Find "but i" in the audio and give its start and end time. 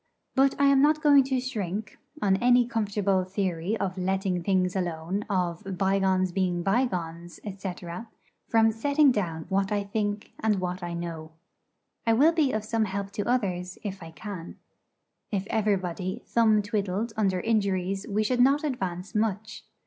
0.33-0.65